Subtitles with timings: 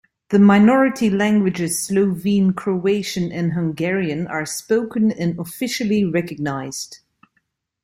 [0.29, 7.01] The minority languages Slovene, Croatian and Hungarian are spoken and officially recognized.